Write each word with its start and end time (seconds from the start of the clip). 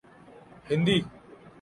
Hindi 0.69 0.97